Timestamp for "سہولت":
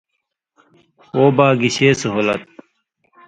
2.01-2.41